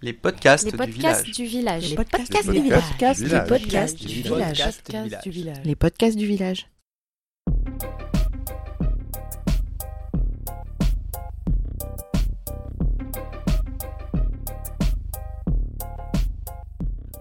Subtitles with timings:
[0.00, 1.36] Les podcasts, Les du podcasts village.
[1.36, 1.90] du village.
[1.90, 2.82] Les podcasts du village.
[2.88, 3.48] podcasts Du du village.
[3.48, 4.32] podcast Du du village.
[4.32, 4.58] village.
[4.82, 5.64] Podcast du village.
[5.64, 6.66] Les podcasts du village.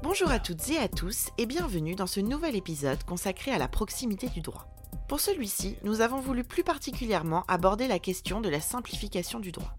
[0.03, 3.67] Bonjour à toutes et à tous et bienvenue dans ce nouvel épisode consacré à la
[3.67, 4.67] proximité du droit.
[5.07, 9.77] Pour celui-ci, nous avons voulu plus particulièrement aborder la question de la simplification du droit.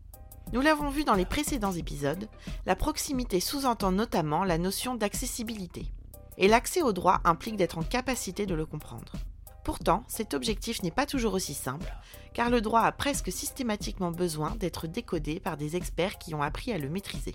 [0.54, 2.26] Nous l'avons vu dans les précédents épisodes,
[2.64, 5.86] la proximité sous-entend notamment la notion d'accessibilité.
[6.38, 9.12] Et l'accès au droit implique d'être en capacité de le comprendre.
[9.62, 11.92] Pourtant, cet objectif n'est pas toujours aussi simple,
[12.32, 16.72] car le droit a presque systématiquement besoin d'être décodé par des experts qui ont appris
[16.72, 17.34] à le maîtriser.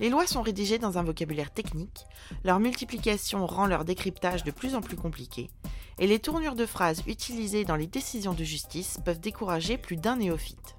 [0.00, 2.06] Les lois sont rédigées dans un vocabulaire technique,
[2.44, 5.50] leur multiplication rend leur décryptage de plus en plus compliqué,
[5.98, 10.16] et les tournures de phrases utilisées dans les décisions de justice peuvent décourager plus d'un
[10.16, 10.76] néophyte.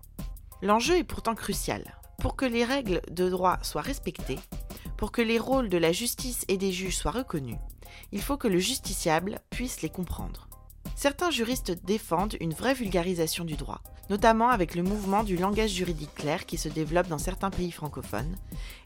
[0.64, 1.84] L'enjeu est pourtant crucial.
[2.20, 4.40] Pour que les règles de droit soient respectées,
[4.96, 7.58] pour que les rôles de la justice et des juges soient reconnus,
[8.14, 10.48] il faut que le justiciable puisse les comprendre.
[10.96, 16.16] Certains juristes défendent une vraie vulgarisation du droit, notamment avec le mouvement du langage juridique
[16.16, 18.38] clair qui se développe dans certains pays francophones,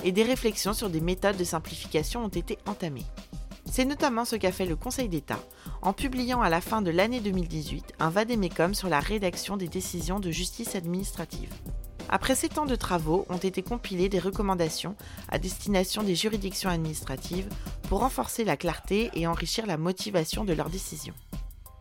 [0.03, 3.05] et des réflexions sur des méthodes de simplification ont été entamées.
[3.71, 5.39] C'est notamment ce qu'a fait le Conseil d'État
[5.81, 10.19] en publiant à la fin de l'année 2018 un vadémécum sur la rédaction des décisions
[10.19, 11.53] de justice administrative.
[12.09, 14.95] Après sept ans de travaux, ont été compilées des recommandations
[15.29, 17.49] à destination des juridictions administratives
[17.89, 21.13] pour renforcer la clarté et enrichir la motivation de leurs décisions.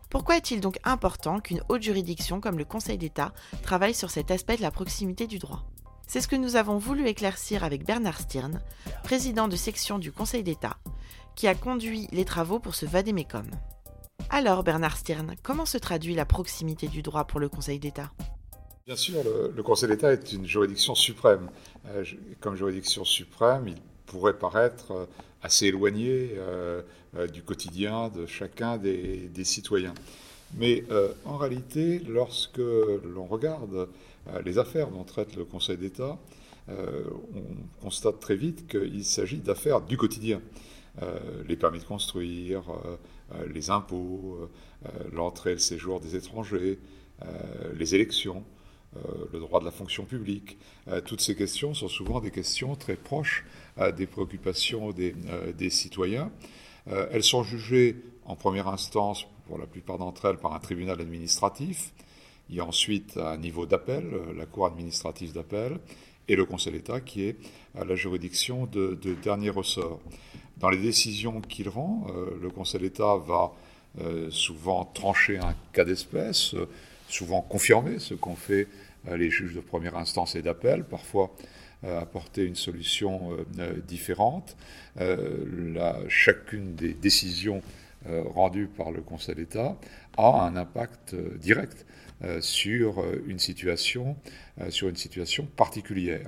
[0.09, 4.57] Pourquoi est-il donc important qu'une haute juridiction comme le Conseil d'État travaille sur cet aspect
[4.57, 5.63] de la proximité du droit?
[6.07, 8.61] C'est ce que nous avons voulu éclaircir avec Bernard Stirn,
[9.03, 10.77] président de section du Conseil d'État,
[11.35, 13.49] qui a conduit les travaux pour ce vadémécom.
[14.29, 18.11] Alors Bernard Stirn, comment se traduit la proximité du droit pour le Conseil d'État?
[18.87, 19.21] Bien sûr,
[19.53, 21.49] le, Conseil d'État est une juridiction suprême.
[21.87, 22.05] Euh,
[22.39, 25.05] comme juridiction suprême, il pourrait paraître euh,
[25.41, 26.81] assez éloigné euh,
[27.33, 29.93] du quotidien de chacun des, des citoyens.
[30.57, 30.85] Mais
[31.25, 33.89] en réalité, lorsque l'on regarde
[34.45, 36.17] les affaires dont traite le Conseil d'État,
[36.69, 40.41] on constate très vite qu'il s'agit d'affaires du quotidien.
[41.47, 42.63] Les permis de construire,
[43.53, 44.49] les impôts,
[45.11, 46.79] l'entrée et le séjour des étrangers,
[47.75, 48.43] les élections,
[49.33, 50.57] le droit de la fonction publique.
[50.87, 53.45] Euh, toutes ces questions sont souvent des questions très proches
[53.79, 56.31] euh, des préoccupations des, euh, citoyens.
[56.89, 60.99] Euh, elles sont jugées en première instance, pour la plupart d'entre elles, par un tribunal
[60.99, 61.93] administratif.
[62.49, 65.79] Il y a ensuite un niveau d'appel, euh, la Cour administrative d'appel,
[66.27, 67.37] et le Conseil d'État qui est
[67.77, 69.99] euh, la juridiction de, de dernier ressort.
[70.57, 73.53] Dans les décisions qu'il rend, euh, le Conseil d'État va
[74.01, 76.67] euh, souvent trancher un cas d'espèce, euh,
[77.07, 78.67] souvent confirmer ce qu'ont fait euh,
[79.15, 81.33] les juges de première instance et d'appel, parfois
[81.83, 84.57] euh, apporter une solution euh, euh, différente.
[84.99, 87.61] Euh, chacune des décisions
[88.07, 89.77] euh, rendues par le Conseil d'État
[90.17, 91.85] a un impact euh, direct
[92.23, 94.17] euh, sur euh, une situation,
[94.59, 96.27] euh, sur une situation particulière.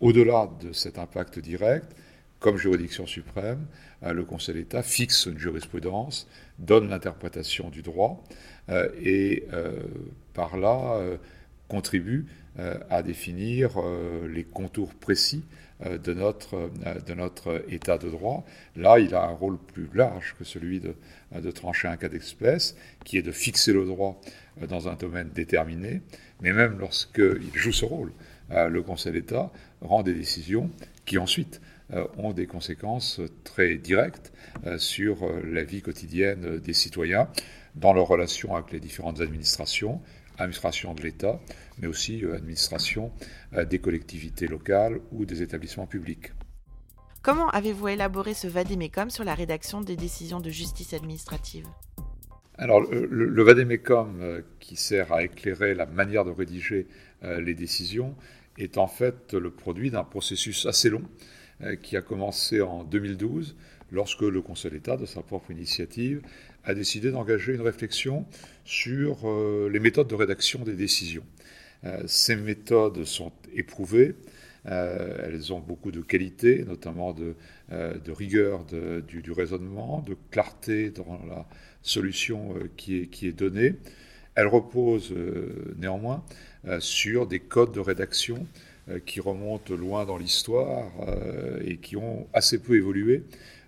[0.00, 1.96] Au-delà de cet impact direct,
[2.38, 3.66] comme juridiction suprême,
[4.02, 8.22] euh, le Conseil d'État fixe une jurisprudence, donne l'interprétation du droit
[8.68, 9.82] euh, et euh,
[10.34, 11.16] par là euh,
[11.68, 12.26] contribue
[12.60, 15.42] euh, à définir euh, les contours précis
[15.84, 16.70] euh, de, notre,
[17.04, 18.44] de notre état de droit.
[18.76, 20.94] Là, il a un rôle plus large que celui de,
[21.34, 24.20] de trancher un cas d'espèce, qui est de fixer le droit
[24.68, 26.00] dans un domaine déterminé,
[26.42, 28.12] mais même lorsqu'il joue ce rôle,
[28.50, 29.50] le Conseil d'État
[29.80, 30.70] rend des décisions
[31.06, 31.60] qui ensuite
[32.18, 34.32] ont des conséquences très directes
[34.76, 37.28] sur la vie quotidienne des citoyens,
[37.74, 40.00] dans leurs relations avec les différentes administrations,
[40.38, 41.40] administration de l'État,
[41.78, 43.12] mais aussi euh, administration
[43.54, 46.32] euh, des collectivités locales ou des établissements publics.
[47.22, 51.66] Comment avez-vous élaboré ce vadémécum sur la rédaction des décisions de justice administrative?
[52.56, 56.86] Alors, le, le, vadémécum euh, qui sert à éclairer la manière de rédiger
[57.22, 58.14] les décisions
[58.58, 61.00] est en fait le produit d'un processus assez long
[61.82, 63.56] qui a commencé en 2012
[63.90, 66.20] lorsque le Conseil d'État, de sa propre initiative,
[66.64, 68.26] a décidé d'engager une réflexion
[68.64, 71.24] sur euh, les méthodes de rédaction des décisions.
[71.84, 74.14] Euh, ces méthodes sont éprouvées,
[74.66, 77.34] euh, elles ont beaucoup de qualités, notamment de,
[78.08, 81.46] rigueur du, raisonnement, de clarté dans la
[81.82, 83.74] solution qui, est, qui est donnée.
[84.34, 85.14] Elles reposent
[85.76, 86.24] néanmoins
[86.78, 88.46] sur des codes de rédaction
[89.06, 90.90] qui remontent loin dans l'histoire
[91.64, 93.22] et qui ont assez peu évolué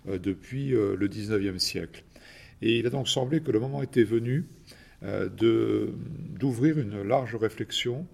[0.05, 2.03] depuis le 19e siècle.
[2.61, 4.45] Et il a donc semblé que le moment était venu
[5.03, 5.29] euh,
[6.39, 8.07] d'ouvrir une large réflexion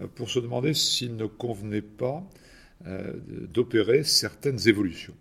[0.00, 2.24] euh, pour se demander s'il ne convenait pas
[3.52, 5.12] d'opérer certaines évolutions.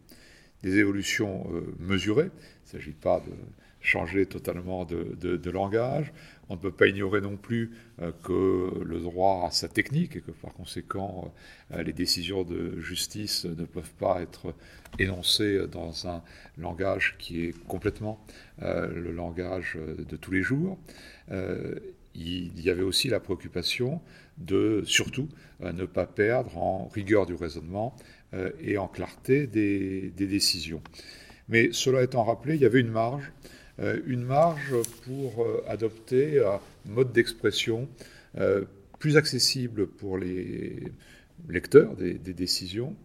[0.63, 1.45] Des évolutions
[1.77, 3.33] mesurées, il ne s'agit pas de
[3.81, 6.11] changer totalement de, langage.
[6.49, 7.71] On ne peut pas ignorer non plus
[8.01, 11.33] euh, que le droit a sa technique et que par conséquent
[11.71, 14.53] euh, les décisions de justice ne peuvent pas être
[14.97, 16.23] énoncées dans un
[16.57, 18.23] langage qui est complètement
[18.61, 20.77] euh, le langage de tous les jours.
[22.15, 24.01] il y avait aussi la préoccupation
[24.37, 25.29] de surtout
[25.61, 27.95] ne pas perdre en rigueur du raisonnement
[28.61, 30.81] et en clarté des décisions.
[31.49, 33.31] Mais cela étant rappelé, il y avait une marge,
[34.05, 37.87] une marge pour euh, adopter un mode d'expression
[38.37, 38.65] euh,
[38.99, 40.91] plus accessible pour les
[41.47, 42.95] lecteurs des, décisions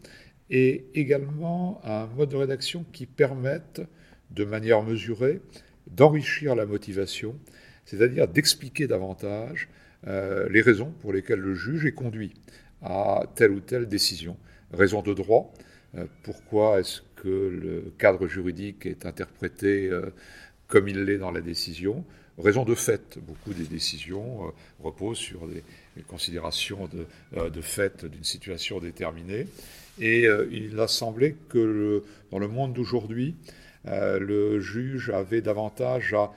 [0.51, 3.83] et également un mode de rédaction qui permette
[4.31, 5.41] de manière mesurée
[5.87, 7.39] d'enrichir la motivation,
[7.85, 9.69] c'est-à-dire d'expliquer davantage
[10.07, 12.35] les raisons pour lesquelles le juge est conduit
[12.83, 14.37] à telle ou telle décision.
[14.73, 15.55] Raison de droit,
[16.25, 20.11] pourquoi est-ce que le cadre juridique est interprété euh,
[20.69, 22.05] comme il l'est dans la décision.
[22.39, 24.51] Raison de fait, beaucoup des décisions euh,
[24.83, 25.63] reposent sur des,
[26.09, 27.07] considérations de,
[27.37, 29.47] euh, de fait d'une situation déterminée.
[30.01, 32.03] Et il a semblé que
[32.33, 33.37] dans le monde d'aujourd'hui,
[33.85, 36.33] le juge avait davantage à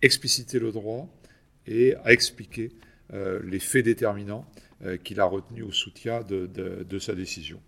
[0.00, 1.08] expliciter le droit
[1.66, 2.70] et à expliquer
[3.12, 4.46] les faits déterminants
[5.02, 7.60] qu'il a retenus au soutien de, de sa décision.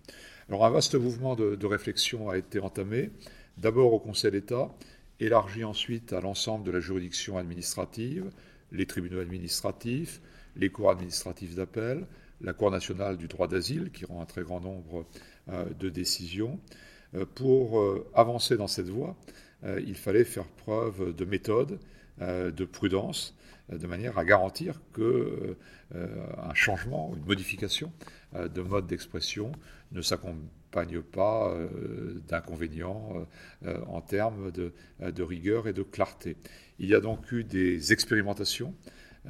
[0.49, 3.11] Alors un vaste mouvement de, réflexion a été entamé,
[3.57, 4.71] d'abord au Conseil d'État,
[5.25, 8.31] élargi ensuite à l'ensemble de la juridiction administrative,
[8.73, 10.21] les tribunaux administratifs,
[10.57, 12.07] les cours administratifs d'appel,
[12.41, 15.07] la Cour nationale du droit d'asile, qui rend un très grand nombre
[15.49, 16.59] euh, de décisions.
[17.15, 19.17] Euh, pour euh, avancer dans cette voie,
[19.87, 21.79] il fallait faire preuve de méthode,
[22.19, 23.37] de prudence,
[23.71, 25.57] de manière à garantir que
[25.95, 27.93] un changement, une modification
[28.35, 29.53] de mode d'expression
[29.93, 30.49] ne s'accompagne
[31.01, 33.27] pas euh, d'inconvénients
[33.65, 36.37] euh, en termes de, rigueur et de clarté.
[36.79, 38.75] Il y a donc eu des expérimentations,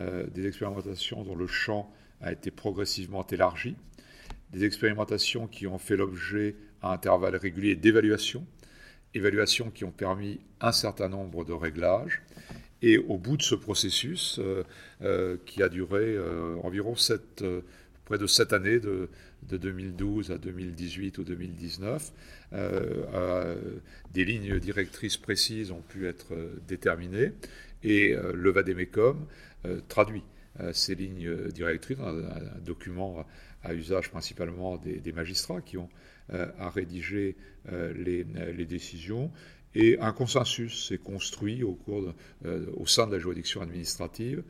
[0.01, 3.77] euh, des expérimentations dont le champ a été progressivement élargi,
[4.53, 8.47] des expérimentations qui ont fait l'objet à intervalles réguliers d'évaluations,
[9.15, 12.23] évaluations qui ont permis un certain nombre de réglages.
[12.85, 14.41] Et au bout de ce processus,
[15.47, 16.19] qui a duré
[16.65, 16.95] environ
[18.05, 19.09] près de sept années de,
[19.49, 22.13] de 2012 à 2018 ou 2019,
[22.53, 23.81] euh,
[24.13, 27.33] des lignes directrices précises ont pu être euh, déterminées
[27.83, 29.27] et euh, le Vademecum
[29.89, 30.25] traduit
[30.73, 33.25] ces lignes directrices dans un, document
[33.63, 35.89] à usage principalement des, magistrats qui ont
[36.29, 37.37] à rédiger
[37.71, 38.25] les,
[38.67, 39.31] décisions
[39.77, 41.79] et un consensus s'est construit au
[42.87, 44.43] sein de la juridiction administrative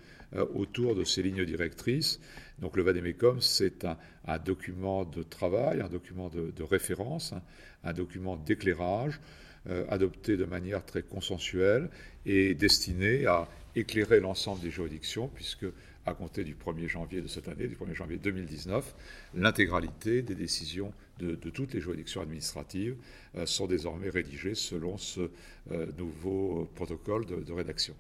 [0.55, 2.21] autour de ces lignes directrices
[2.63, 7.35] donc le Vademecum, c'est un, document de travail, un document de, référence,
[7.83, 9.21] un, document d'éclairage,
[9.69, 11.91] euh, adopté de manière très consensuelle
[12.25, 15.67] et destiné à éclairer l'ensemble des juridictions, puisque
[16.07, 18.95] à compter du 1er janvier de cette année, du 1er janvier 2019,
[19.35, 22.97] l'intégralité des décisions de, toutes les juridictions administratives
[23.37, 25.31] euh, sont désormais rédigées selon ce
[25.73, 27.95] euh, nouveau protocole de rédaction.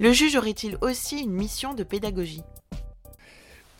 [0.00, 2.44] Le juge aurait-il aussi une mission de pédagogie?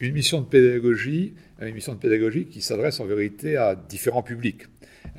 [0.00, 4.62] Une mission de pédagogie, qui s'adresse en vérité à différents publics.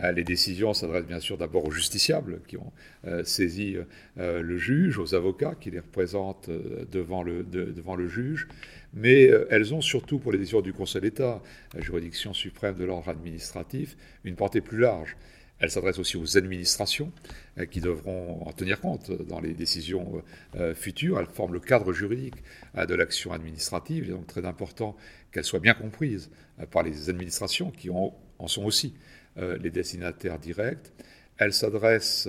[0.01, 2.73] Euh, les décisions s'adressent bien sûr d'abord aux justiciables qui ont
[3.07, 3.77] euh, saisi
[4.17, 8.49] euh, le juge, aux avocats qui les représentent devant le, devant le juge,
[8.93, 11.41] mais elles ont surtout pour les décisions du Conseil d'État,
[11.73, 15.15] la juridiction suprême de l'ordre administratif, une portée plus large.
[15.59, 17.11] Elle s'adresse aussi aux administrations
[17.57, 20.23] euh, qui devront en tenir compte dans les décisions
[20.55, 21.19] euh, futures.
[21.19, 22.35] Elle forme le cadre juridique
[22.77, 24.05] euh, de l'action administrative.
[24.05, 24.95] Il est donc très important
[25.31, 26.31] qu'elle soit bien comprise
[26.71, 28.13] par les administrations qui en
[28.47, 28.95] sont aussi
[29.37, 30.91] les destinataires directs.
[31.37, 32.27] Elle s'adresse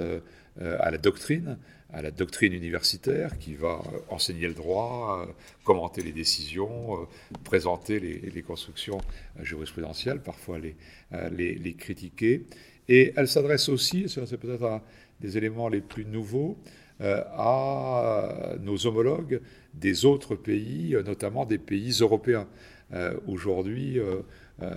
[0.60, 1.56] à la doctrine,
[1.92, 5.26] à la doctrine universitaire qui va enseigner le droit,
[5.64, 7.08] commenter les décisions,
[7.42, 9.00] présenter les, constructions
[9.40, 12.44] jurisprudentielles, parfois les critiquer.
[12.90, 14.82] Et elle s'adresse aussi, c'est peut-être un
[15.20, 16.58] des éléments les plus nouveaux,
[17.00, 19.40] euh, à nos homologues
[19.72, 22.48] des autres pays, notamment des pays européens.
[22.92, 24.22] Euh, aujourd'hui, euh,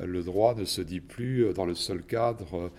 [0.06, 2.72] le droit ne se dit plus dans le seul cadre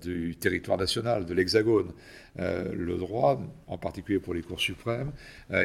[0.00, 1.92] du territoire national, de l'Hexagone.
[2.36, 5.12] le droit, en particulier pour les cours suprêmes,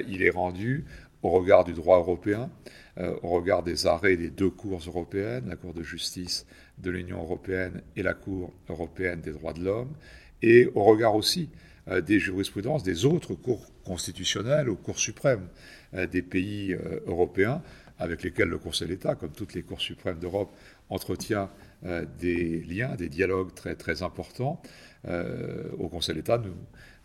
[0.08, 0.86] il est rendu
[1.28, 2.50] au regard du droit européen,
[3.22, 7.82] au regard des arrêts des deux cours européennes, la Cour de justice de l'Union européenne
[7.96, 9.94] et la Cour européenne des droits de l'homme,
[10.42, 11.50] et au regard aussi
[11.90, 15.48] euh, des jurisprudences des autres cours constitutionnelles ou cours suprêmes
[15.94, 17.62] euh, des pays euh, européens,
[17.98, 20.52] avec lesquels le Conseil d'État, comme toutes les cours suprêmes d'Europe,
[20.90, 21.50] entretient
[22.20, 24.62] des liens, des dialogues très, très importants.
[25.80, 26.54] au Conseil d'État, nous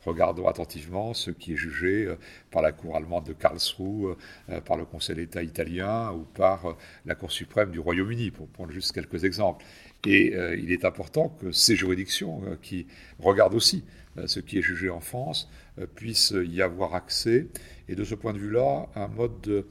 [0.05, 2.13] regardons attentivement ce qui est jugé
[2.51, 4.17] par la Cour allemande de Karlsruhe,
[4.65, 8.93] par le Conseil d'État italien ou par la Cour suprême du Royaume-Uni, pour prendre juste
[8.93, 9.65] quelques exemples.
[10.07, 12.87] Et il est important que ces juridictions, qui
[13.19, 13.85] regardent aussi
[14.27, 15.51] ce qui est jugé en France,
[15.95, 17.47] puissent y avoir accès.
[17.89, 19.67] Et de ce point de vue-là, un mode de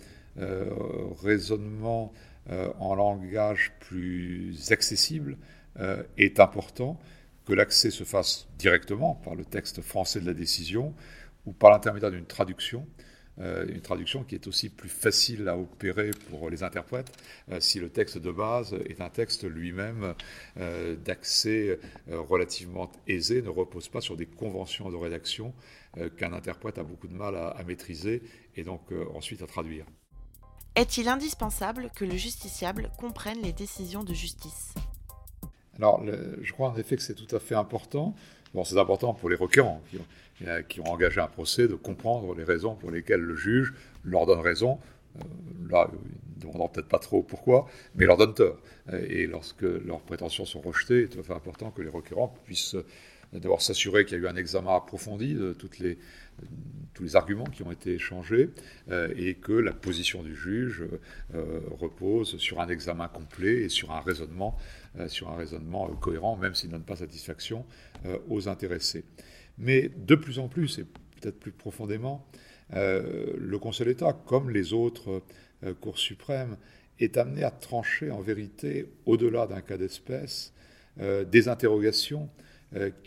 [1.22, 2.14] raisonnement
[2.80, 5.38] en langage plus accessible
[6.18, 7.00] est important
[7.52, 10.96] que l'accès se fasse directement par le texte français de la décision
[11.46, 12.88] ou par l'intermédiaire d'une traduction,
[13.40, 17.12] euh, une traduction qui est aussi plus facile à opérer pour les interprètes
[17.52, 20.14] euh, si le texte de base est un texte lui-même
[20.56, 21.78] euh, d'accès
[22.08, 25.54] relativement aisé, ne repose pas sur des conventions de rédaction
[26.18, 28.24] qu'un interprète a beaucoup de mal à maîtriser
[28.56, 29.86] et donc ensuite à traduire.
[30.76, 34.74] Est-il indispensable que le justiciable comprenne les décisions de justice?
[35.82, 36.04] Alors,
[36.42, 38.16] je crois en effet que c'est tout à fait important.
[38.54, 39.82] Bon, c'est important pour les requérants
[40.46, 43.74] euh, qui ont, engagé un procès de comprendre les raisons pour lesquelles le juge
[44.04, 44.78] leur donne raison.
[45.16, 45.24] Euh,
[45.70, 48.58] là, ils ne demanderont peut-être pas trop pourquoi, mais leur donne tort.
[49.08, 52.36] Et lorsque leurs prétentions sont rejetées, il est tout à fait important que les requérants
[52.46, 52.76] puissent
[53.34, 55.98] d'abord s'assurer qu'il y a eu un examen approfondi de les,
[56.94, 58.50] tous les arguments qui ont été échangés
[58.90, 60.84] euh, et que la position du juge
[61.34, 64.58] euh, repose sur un examen complet et sur un raisonnement,
[65.00, 67.66] euh, sur un raisonnement cohérent, même s'il ne donne pas satisfaction
[68.30, 69.04] aux intéressés.
[69.60, 70.86] Mais de plus en plus, et
[71.20, 72.26] peut-être plus profondément,
[72.72, 75.22] le Conseil d'État, comme les autres
[75.82, 76.58] cours suprêmes,
[77.00, 80.52] est amené à trancher en vérité, au-delà d'un cas d'espèce,
[80.98, 82.28] des interrogations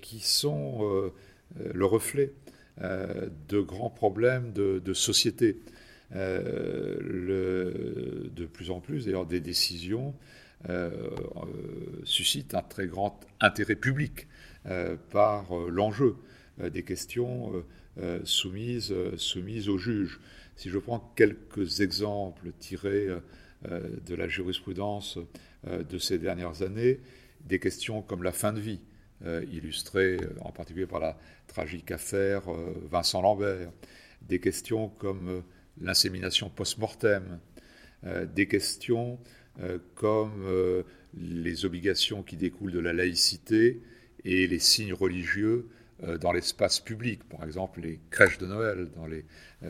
[0.02, 1.12] qui sont
[1.56, 2.32] le reflet
[2.82, 5.60] euh, de grands problèmes de, société.
[6.16, 6.98] Euh,
[8.34, 10.12] de plus en plus, d'ailleurs, des décisions
[10.68, 10.90] euh,
[12.02, 14.26] suscitent un très grand intérêt public
[15.10, 16.16] par l'enjeu
[16.58, 17.52] des questions
[18.24, 20.20] soumises, soumises aux juges.
[20.56, 23.08] Si je prends quelques exemples tirés
[23.62, 25.18] de la jurisprudence
[25.66, 27.00] de ces dernières années,
[27.44, 28.80] des questions comme la fin de vie,
[29.50, 31.16] illustrées en particulier par la
[31.46, 33.70] tragique affaire euh, Vincent Lambert,
[34.22, 35.40] des questions comme euh,
[35.80, 37.38] l'insémination post-mortem,
[38.04, 39.18] euh, des questions
[39.94, 40.84] comme
[41.16, 43.80] les obligations qui découlent de la laïcité
[44.24, 45.68] et les signes religieux
[46.20, 49.24] dans l'espace public, par exemple les crèches de Noël dans les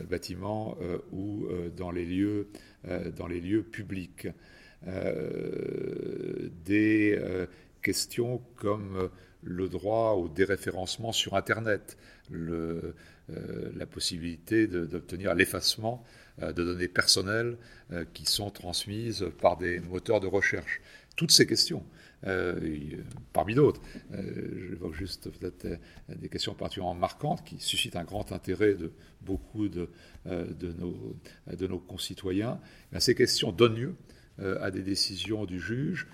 [0.09, 0.75] bâtiments
[1.11, 1.45] ou
[1.77, 2.47] dans les lieux,
[3.15, 4.27] dans les lieux publics.
[6.65, 7.21] des
[7.83, 9.11] questions comme
[9.45, 11.97] le droit au déréférencement sur Internet,
[12.31, 16.03] euh, la possibilité d'obtenir l'effacement
[16.43, 17.57] euh, de données personnelles
[17.91, 20.81] euh, qui sont transmises par des moteurs de recherche.
[21.15, 21.83] Toutes ces questions,
[23.31, 28.91] parmi d'autres, j'évoque juste peut-être des questions particulièrement marquantes qui suscitent un grand intérêt de
[29.21, 29.89] beaucoup de,
[30.25, 31.15] nos,
[31.47, 32.59] de nos, concitoyens.
[32.99, 33.95] Ces questions donnent lieu
[34.39, 36.07] à des décisions du juge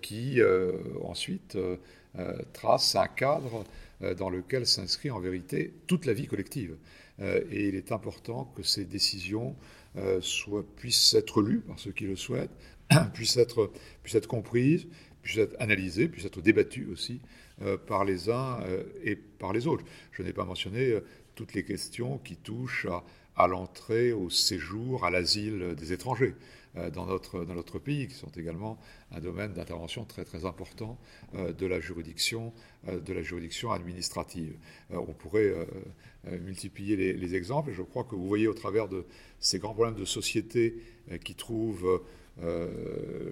[0.00, 0.40] qui
[1.02, 1.56] ensuite
[2.18, 3.64] euh, trace un cadre
[4.02, 6.76] euh, dans lequel s'inscrit en vérité toute la vie collective.
[7.20, 9.54] Euh, et il est important que ces décisions
[10.20, 12.50] soient, puissent être lues par ceux qui le souhaitent,
[13.14, 13.72] puissent être,
[14.02, 14.86] puissent être comprises,
[15.22, 17.20] puissent être analysées, puissent être débattues aussi
[17.88, 18.60] par les uns
[19.04, 19.84] et par les autres.
[20.12, 20.96] Je n'ai pas mentionné
[21.34, 26.36] toutes les questions qui touchent à, à l'entrée, au séjour, à l'asile des étrangers.
[26.76, 28.78] Euh, dans notre, dans notre pays, qui sont également
[29.10, 31.00] un domaine d'intervention très très important
[31.34, 32.52] euh, de la juridiction,
[32.86, 34.56] euh, de la juridiction administrative.
[34.90, 35.52] on pourrait
[36.42, 39.04] multiplier les, exemples, je crois que vous voyez au travers de
[39.40, 40.82] ces grands problèmes de société
[41.24, 42.02] qui trouvent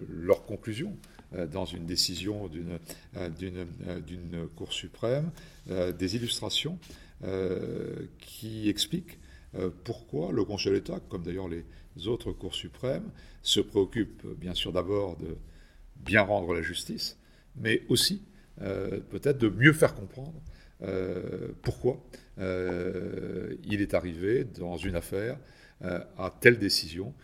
[0.09, 0.97] leur conclusion
[1.51, 5.31] dans une décision d'une Cour suprême,
[5.67, 6.79] des illustrations
[8.19, 9.19] qui expliquent
[9.85, 11.65] pourquoi le Conseil d'État, comme d'ailleurs les
[12.07, 13.11] autres cours suprêmes
[13.43, 15.37] se préoccupent bien sûr d'abord de
[15.97, 17.19] bien rendre la justice,
[17.57, 18.23] mais aussi
[18.63, 20.41] euh, peut-être de mieux faire comprendre
[20.83, 21.99] euh, pourquoi
[22.39, 25.37] euh, il est arrivé dans une affaire
[26.17, 27.15] à telle décision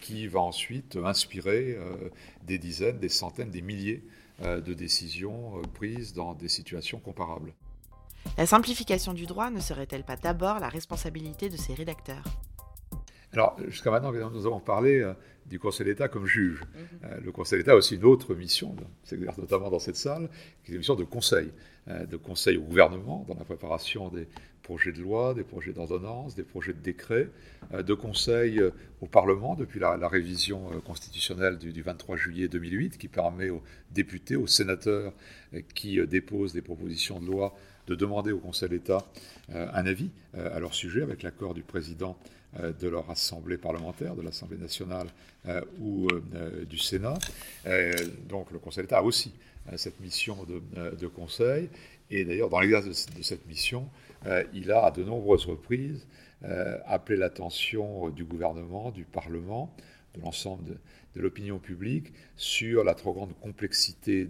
[0.00, 1.76] qui va ensuite inspirer
[2.46, 4.02] des dizaines, des centaines, des milliers
[4.42, 7.52] de décisions prises dans des situations comparables.
[8.38, 12.24] La simplification du droit ne serait-elle pas d'abord la responsabilité de ses rédacteurs?
[13.32, 15.12] Alors, jusqu'à maintenant, nous avons parlé euh,
[15.46, 16.62] du Conseil d'État comme juge.
[17.02, 17.24] Mhm.
[17.24, 20.28] le Conseil d'État a aussi une autre mission, s'exerce notamment dans cette salle,
[20.64, 21.52] qui est une mission de conseil,
[21.88, 24.28] de conseil au gouvernement dans la préparation des
[24.62, 27.28] projets de loi, des projets d'ordonnance, des projets de décret,
[27.72, 28.62] de conseil
[29.00, 34.36] au Parlement depuis la, révision constitutionnelle du, du, 23 juillet 2008, qui permet aux députés,
[34.36, 35.12] aux sénateurs
[35.74, 37.54] qui déposent des propositions de loi
[37.90, 39.04] de demander au Conseil d'État
[39.52, 43.56] euh, un avis euh, à leur sujet avec l'accord du président euh, de leur assemblée
[43.56, 45.06] parlementaire, de l'Assemblée nationale
[45.80, 46.08] ou
[46.68, 47.18] du Sénat.
[48.28, 49.32] donc le Conseil d'État a aussi
[49.76, 51.68] cette mission de, conseil.
[52.10, 53.88] Et d'ailleurs, dans l'exercice de, cette mission,
[54.52, 56.06] il a à de nombreuses reprises
[56.86, 59.72] appelé l'attention du gouvernement, du Parlement,
[60.14, 64.28] de l'ensemble de, l'opinion publique sur la trop grande complexité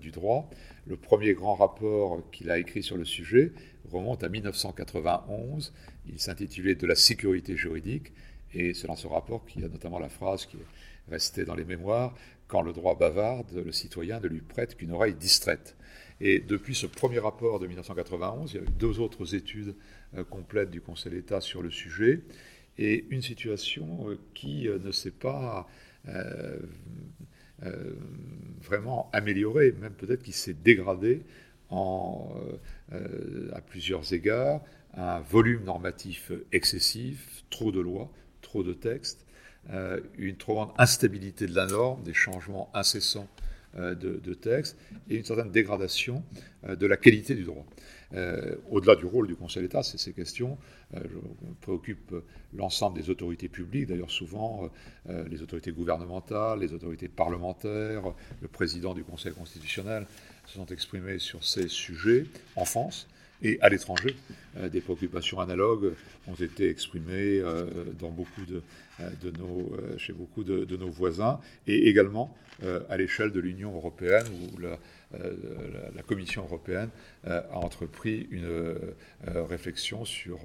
[0.00, 0.48] du droit.
[0.86, 3.52] Le premier grand rapport qu'il a écrit sur le sujet
[3.90, 5.72] remonte à 1991.
[6.08, 8.12] Il s'intitulait De la sécurité juridique.
[8.54, 11.54] Et c'est dans ce rapport qu'il y a notamment la phrase qui est restée dans
[11.54, 12.14] les mémoires
[12.48, 15.76] Quand le droit bavarde, le citoyen ne lui prête qu'une oreille distraite.
[16.20, 19.74] Et depuis ce premier rapport de 1991, il y a eu deux autres études
[20.16, 22.22] euh, complètes du Conseil d'État sur le sujet
[22.78, 25.68] et une situation euh, qui euh, ne s'est pas
[26.08, 26.58] euh,
[28.62, 31.22] vraiment amélioré, même peut-être qu'il s'est dégradé
[31.70, 32.34] en,
[33.52, 34.60] à plusieurs égards,
[34.94, 39.26] un volume normatif excessif, trop de lois, trop de textes,
[40.18, 43.28] une trop grande instabilité de la norme, des changements incessants
[43.74, 44.78] de, textes
[45.08, 46.22] et une certaine dégradation
[46.68, 47.66] de la qualité du droit.
[48.70, 50.58] Au-delà du rôle du Conseil d'État, c'est ces questions
[50.94, 51.00] euh,
[51.60, 52.14] préoccupe
[52.54, 54.70] l'ensemble des autorités publiques, d'ailleurs souvent
[55.08, 58.04] euh, les autorités gouvernementales, les autorités parlementaires,
[58.40, 60.06] le président du Conseil constitutionnel
[60.46, 63.08] se sont exprimés sur ces sujets en France
[63.42, 64.16] et à l'étranger.
[64.56, 65.92] Euh, des préoccupations analogues
[66.26, 72.34] ont été exprimées de nos, chez beaucoup de, nos voisins et également
[72.88, 74.78] à l'échelle de l'Union européenne où la,
[76.06, 76.88] Commission européenne
[77.24, 78.48] a entrepris une
[79.26, 80.38] réflexion sur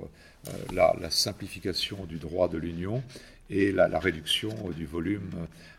[0.47, 3.03] euh, la, simplification du droit de l'Union
[3.51, 5.29] et la, réduction du volume,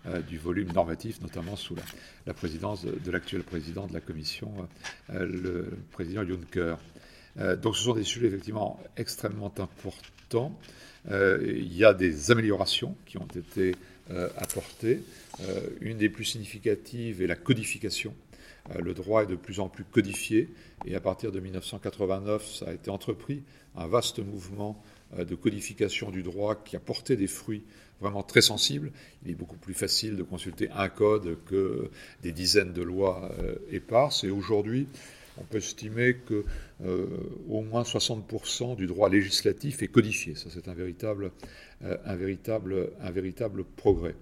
[0.07, 1.75] euh, du volume normatif, notamment sous
[2.27, 4.53] la, présidence de, l'actuel président de la Commission,
[5.11, 6.77] euh, le président Juncker.
[7.37, 10.55] Donc ce sont des sujets effectivement extrêmement importants.
[11.11, 13.75] il y a des améliorations qui ont été
[14.37, 15.01] apportées.
[15.81, 18.15] une des plus significatives est la codification.
[18.79, 20.51] le droit est de plus en plus codifié
[20.85, 23.43] et à partir de 1989, ça a été entrepris
[23.77, 24.83] un vaste mouvement
[25.19, 27.63] euh, de codification du droit qui a porté des fruits
[28.01, 28.91] vraiment très sensibles.
[29.25, 31.91] Il est beaucoup plus facile de consulter un code que
[32.23, 34.25] des dizaines de lois euh, éparses.
[34.25, 34.89] Et aujourd'hui,
[35.39, 36.45] on peut estimer que
[36.85, 37.07] euh,
[37.49, 40.35] au moins 60% du droit législatif est codifié.
[40.35, 41.31] Ça, c'est un véritable,
[41.83, 44.15] un, véritable, progrès.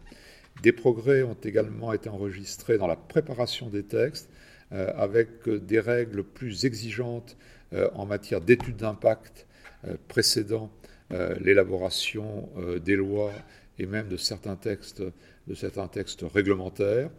[0.62, 4.28] Des progrès ont également été enregistrés dans la préparation des textes,
[4.70, 7.36] avec des règles plus exigeantes
[7.72, 9.46] euh, en matière d'études d'impact
[9.84, 10.72] euh, précédant
[11.12, 12.48] euh, l'élaboration
[12.84, 13.32] des lois
[13.78, 15.02] et même de certains textes
[16.34, 17.10] réglementaires.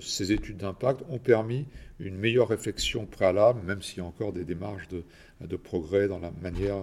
[0.00, 1.66] Ces études d'impact ont permis
[2.00, 5.04] une meilleure réflexion préalable, même s'il y a encore des démarches de,
[5.46, 6.82] de progrès dans la manière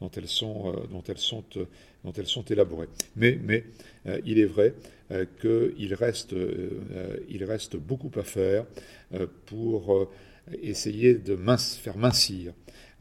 [0.00, 1.44] dont elles sont, dont elles sont,
[2.04, 2.88] dont elles sont élaborées.
[3.14, 3.64] Mais, mais
[4.24, 4.74] il est vrai
[5.40, 6.34] qu'il reste,
[7.28, 8.66] il reste beaucoup à faire
[9.46, 10.10] pour
[10.62, 12.52] essayer de faire mincir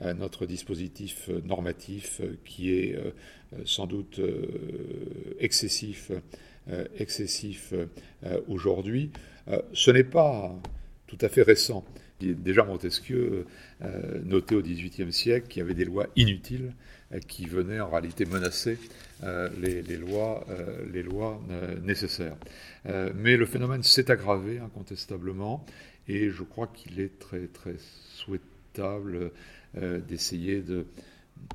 [0.01, 2.97] euh, notre dispositif euh, normatif euh, qui est
[3.65, 4.21] sans doute
[5.39, 6.11] excessif,
[6.97, 7.73] excessif
[8.47, 9.11] aujourd'hui.
[9.73, 10.55] ce n'est pas
[11.07, 11.85] tout à fait récent.
[12.19, 13.45] Déjà Montesquieu
[14.23, 16.73] notait au XVIIIe siècle qu'il y avait des lois inutiles
[17.27, 18.77] qui venaient en réalité menacer
[19.23, 20.45] les, lois,
[20.91, 21.41] les lois
[21.81, 22.37] nécessaires.
[22.85, 25.65] mais le phénomène s'est aggravé incontestablement
[26.09, 27.75] et je crois qu'il est très, très
[28.15, 29.31] souhaitable
[29.77, 30.85] euh, d'essayer de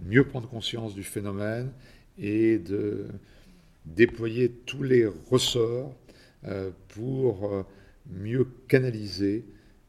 [0.07, 1.72] mieux prendre conscience du phénomène
[2.16, 3.07] et de
[3.85, 5.94] déployer tous les ressorts
[6.47, 7.62] euh, pour euh,
[8.11, 9.44] mieux canaliser,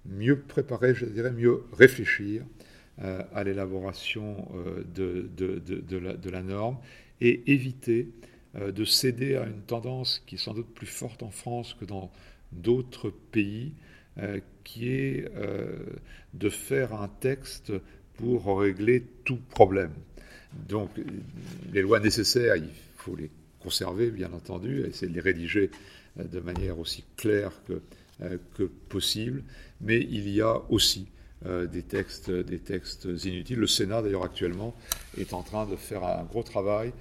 [0.06, 2.44] mieux préparer, je dirais mieux réfléchir
[2.98, 4.48] à l'élaboration
[4.96, 5.30] de,
[6.30, 6.78] la, norme
[7.20, 8.08] et éviter
[8.56, 12.10] de céder à une tendance qui est sans doute plus forte en France que dans
[12.54, 13.74] d'autres pays,
[14.18, 15.76] euh, qui est euh,
[16.34, 17.74] de faire un texte
[18.14, 19.92] pour régler tout problème.
[20.70, 20.90] Donc
[21.74, 23.30] les lois nécessaires, il faut les
[23.66, 25.72] conserver, bien entendu, essayer de les rédiger
[26.20, 27.82] euh, de manière aussi claire que,
[28.54, 29.44] que possible,
[29.82, 31.08] mais il y a aussi
[31.44, 33.60] des, textes, des textes inutiles.
[33.60, 34.74] Le Sénat, d'ailleurs, actuellement,
[35.18, 36.92] est en train de faire un gros travail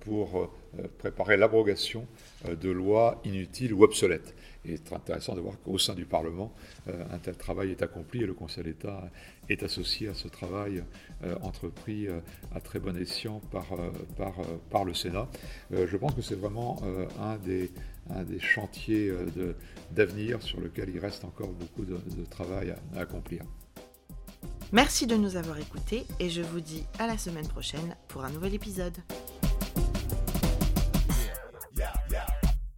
[0.00, 0.50] pour
[0.98, 2.06] préparer l'abrogation
[2.48, 4.34] de lois inutiles ou obsolètes.
[4.68, 6.52] Et c'est intéressant de voir qu'au sein du Parlement,
[6.88, 9.10] euh, un tel travail est accompli et le Conseil d'État
[9.48, 10.82] est associé à ce travail
[11.24, 12.20] euh, entrepris euh,
[12.54, 13.66] à très bon escient par,
[14.16, 14.34] par,
[14.70, 15.28] par le Sénat.
[15.70, 16.82] je pense que c'est vraiment
[17.20, 17.70] un des,
[18.10, 19.12] un des chantiers
[19.92, 21.98] d'avenir sur lequel il reste encore beaucoup de,
[22.30, 23.42] travail à accomplir.
[24.72, 28.30] Merci de nous avoir écoutés et je vous dis à la semaine prochaine pour un
[28.30, 28.96] nouvel épisode.